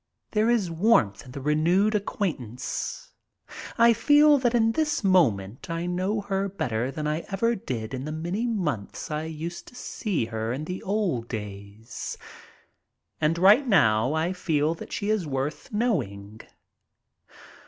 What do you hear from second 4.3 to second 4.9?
that in